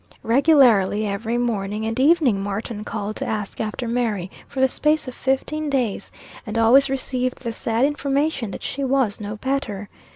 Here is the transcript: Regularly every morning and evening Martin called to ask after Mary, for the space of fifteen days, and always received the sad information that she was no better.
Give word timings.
Regularly 0.23 1.05
every 1.07 1.37
morning 1.37 1.85
and 1.85 1.99
evening 1.99 2.41
Martin 2.41 2.83
called 2.83 3.15
to 3.17 3.25
ask 3.27 3.61
after 3.61 3.87
Mary, 3.87 4.31
for 4.47 4.59
the 4.59 4.67
space 4.67 5.07
of 5.07 5.13
fifteen 5.13 5.69
days, 5.69 6.11
and 6.43 6.57
always 6.57 6.89
received 6.89 7.41
the 7.43 7.53
sad 7.53 7.85
information 7.85 8.49
that 8.49 8.63
she 8.63 8.83
was 8.83 9.21
no 9.21 9.35
better. 9.35 9.89